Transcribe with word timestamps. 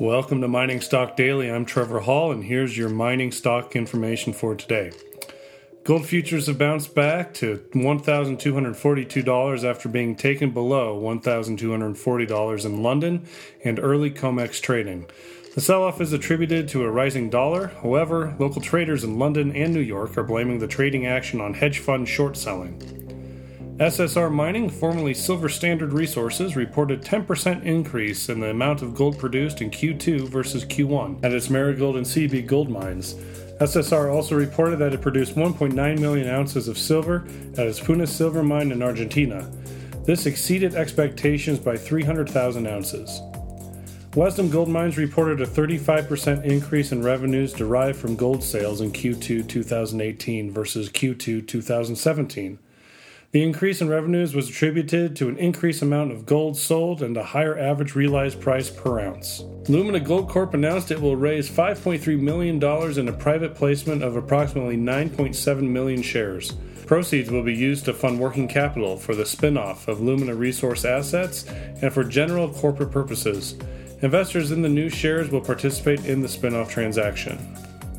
Welcome 0.00 0.40
to 0.40 0.48
Mining 0.48 0.80
Stock 0.80 1.14
Daily. 1.14 1.50
I'm 1.50 1.66
Trevor 1.66 2.00
Hall, 2.00 2.32
and 2.32 2.42
here's 2.42 2.74
your 2.74 2.88
mining 2.88 3.30
stock 3.32 3.76
information 3.76 4.32
for 4.32 4.54
today. 4.54 4.92
Gold 5.84 6.06
futures 6.06 6.46
have 6.46 6.56
bounced 6.56 6.94
back 6.94 7.34
to 7.34 7.58
$1,242 7.74 9.62
after 9.62 9.90
being 9.90 10.16
taken 10.16 10.52
below 10.52 10.98
$1,240 10.98 12.64
in 12.64 12.82
London 12.82 13.26
and 13.62 13.78
early 13.78 14.10
COMEX 14.10 14.62
trading. 14.62 15.04
The 15.54 15.60
sell 15.60 15.82
off 15.82 16.00
is 16.00 16.14
attributed 16.14 16.66
to 16.70 16.82
a 16.84 16.90
rising 16.90 17.28
dollar. 17.28 17.66
However, 17.82 18.34
local 18.38 18.62
traders 18.62 19.04
in 19.04 19.18
London 19.18 19.54
and 19.54 19.74
New 19.74 19.80
York 19.80 20.16
are 20.16 20.22
blaming 20.22 20.60
the 20.60 20.66
trading 20.66 21.04
action 21.04 21.42
on 21.42 21.52
hedge 21.52 21.80
fund 21.80 22.08
short 22.08 22.38
selling. 22.38 22.99
SSR 23.80 24.30
Mining, 24.30 24.68
formerly 24.68 25.14
Silver 25.14 25.48
Standard 25.48 25.94
Resources, 25.94 26.54
reported 26.54 27.00
10% 27.00 27.64
increase 27.64 28.28
in 28.28 28.38
the 28.38 28.50
amount 28.50 28.82
of 28.82 28.94
gold 28.94 29.18
produced 29.18 29.62
in 29.62 29.70
Q2 29.70 30.28
versus 30.28 30.66
Q1 30.66 31.24
at 31.24 31.32
its 31.32 31.48
Marigold 31.48 31.96
and 31.96 32.04
Seabee 32.04 32.46
gold 32.46 32.68
mines. 32.68 33.14
SSR 33.58 34.12
also 34.12 34.34
reported 34.36 34.76
that 34.80 34.92
it 34.92 35.00
produced 35.00 35.34
1.9 35.34 35.98
million 35.98 36.28
ounces 36.28 36.68
of 36.68 36.76
silver 36.76 37.24
at 37.54 37.66
its 37.66 37.80
Puna 37.80 38.06
silver 38.06 38.42
mine 38.42 38.70
in 38.70 38.82
Argentina. 38.82 39.50
This 40.04 40.26
exceeded 40.26 40.74
expectations 40.74 41.58
by 41.58 41.78
300,000 41.78 42.66
ounces. 42.66 43.22
Wesdome 44.10 44.52
Gold 44.52 44.68
Mines 44.68 44.98
reported 44.98 45.40
a 45.40 45.46
35% 45.46 46.44
increase 46.44 46.92
in 46.92 47.02
revenues 47.02 47.54
derived 47.54 47.98
from 47.98 48.14
gold 48.14 48.44
sales 48.44 48.82
in 48.82 48.92
Q2 48.92 49.48
2018 49.48 50.50
versus 50.50 50.90
Q2 50.90 51.48
2017. 51.48 52.58
The 53.32 53.44
increase 53.44 53.80
in 53.80 53.88
revenues 53.88 54.34
was 54.34 54.48
attributed 54.48 55.14
to 55.16 55.28
an 55.28 55.38
increased 55.38 55.82
amount 55.82 56.10
of 56.10 56.26
gold 56.26 56.56
sold 56.56 57.00
and 57.00 57.16
a 57.16 57.22
higher 57.22 57.56
average 57.56 57.94
realized 57.94 58.40
price 58.40 58.68
per 58.68 58.98
ounce. 58.98 59.44
Lumina 59.68 60.00
Gold 60.00 60.28
Corp 60.28 60.52
announced 60.52 60.90
it 60.90 61.00
will 61.00 61.14
raise 61.14 61.48
$5.3 61.48 62.18
million 62.18 62.56
in 62.98 63.08
a 63.08 63.12
private 63.12 63.54
placement 63.54 64.02
of 64.02 64.16
approximately 64.16 64.76
9.7 64.76 65.62
million 65.62 66.02
shares. 66.02 66.54
Proceeds 66.86 67.30
will 67.30 67.44
be 67.44 67.54
used 67.54 67.84
to 67.84 67.94
fund 67.94 68.18
working 68.18 68.48
capital 68.48 68.96
for 68.96 69.14
the 69.14 69.24
spin 69.24 69.56
off 69.56 69.86
of 69.86 70.00
Lumina 70.00 70.34
Resource 70.34 70.84
assets 70.84 71.46
and 71.82 71.92
for 71.92 72.02
general 72.02 72.48
corporate 72.48 72.90
purposes. 72.90 73.54
Investors 74.02 74.50
in 74.50 74.62
the 74.62 74.68
new 74.68 74.88
shares 74.88 75.30
will 75.30 75.40
participate 75.40 76.04
in 76.04 76.20
the 76.20 76.28
spin 76.28 76.56
off 76.56 76.68
transaction. 76.68 77.38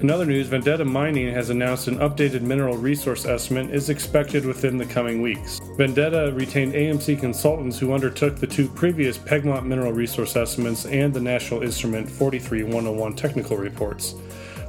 In 0.02 0.10
other 0.10 0.26
news, 0.26 0.48
Vendetta 0.48 0.84
Mining 0.84 1.32
has 1.32 1.52
announced 1.52 1.88
an 1.88 2.00
updated 2.00 2.42
mineral 2.42 2.76
resource 2.76 3.24
estimate 3.24 3.70
is 3.70 3.92
expected 3.92 4.48
within 4.48 4.76
the 4.76 4.86
coming 4.86 5.22
weeks. 5.22 5.62
Vendetta 5.78 6.34
retained 6.34 6.74
AMC 6.74 7.20
consultants 7.20 7.78
who 7.78 7.94
undertook 7.94 8.38
the 8.38 8.48
two 8.48 8.68
previous 8.68 9.20
Pegmont 9.20 9.64
mineral 9.64 9.92
resource 9.94 10.36
estimates 10.36 10.88
and 10.88 11.14
the 11.14 11.20
National 11.20 11.62
Instrument 11.62 12.10
43101 12.10 13.16
technical 13.16 13.58
reports. 13.58 14.16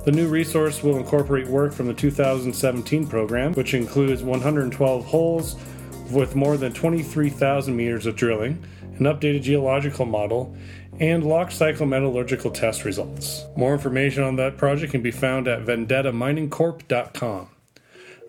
The 0.04 0.12
new 0.12 0.28
resource 0.28 0.82
will 0.82 0.98
incorporate 0.98 1.46
work 1.46 1.72
from 1.72 1.86
the 1.86 1.94
2017 1.94 3.06
program, 3.06 3.54
which 3.54 3.72
includes 3.72 4.22
112 4.22 5.06
holes 5.06 5.56
with 6.10 6.36
more 6.36 6.58
than 6.58 6.74
23,000 6.74 7.74
meters 7.74 8.04
of 8.04 8.16
drilling, 8.16 8.62
an 8.98 9.06
updated 9.06 9.40
geological 9.40 10.04
model, 10.04 10.54
and 11.00 11.24
lock 11.24 11.50
cycle 11.50 11.86
metallurgical 11.86 12.50
test 12.50 12.84
results. 12.84 13.44
More 13.56 13.72
information 13.72 14.22
on 14.22 14.36
that 14.36 14.56
project 14.56 14.92
can 14.92 15.02
be 15.02 15.10
found 15.10 15.48
at 15.48 15.64
vendettaminingcorp.com. 15.64 17.48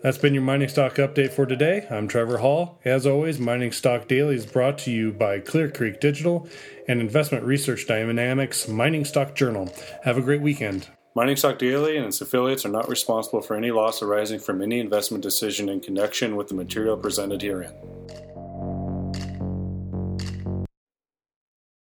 That's 0.04 0.18
been 0.18 0.34
your 0.34 0.42
mining 0.42 0.68
stock 0.68 0.96
update 0.96 1.32
for 1.32 1.46
today. 1.46 1.86
I'm 1.90 2.08
Trevor 2.08 2.36
Hall. 2.36 2.78
As 2.84 3.06
always, 3.06 3.38
Mining 3.38 3.72
Stock 3.72 4.06
Daily 4.06 4.34
is 4.34 4.44
brought 4.44 4.76
to 4.80 4.90
you 4.90 5.12
by 5.12 5.40
Clear 5.40 5.70
Creek 5.70 5.98
Digital 5.98 6.46
and 6.86 7.00
Investment 7.00 7.42
Research 7.42 7.86
Dynamics 7.86 8.68
Mining 8.68 9.06
Stock 9.06 9.34
Journal. 9.34 9.74
Have 10.02 10.18
a 10.18 10.20
great 10.20 10.42
weekend. 10.42 10.88
Mining 11.14 11.36
Stock 11.36 11.58
Daily 11.58 11.96
and 11.96 12.04
its 12.04 12.20
affiliates 12.20 12.66
are 12.66 12.70
not 12.70 12.86
responsible 12.88 13.40
for 13.40 13.56
any 13.56 13.70
loss 13.70 14.02
arising 14.02 14.40
from 14.40 14.60
any 14.60 14.78
investment 14.78 15.22
decision 15.22 15.70
in 15.70 15.80
connection 15.80 16.36
with 16.36 16.48
the 16.48 16.54
material 16.54 16.98
presented 16.98 17.40
herein. 17.40 17.72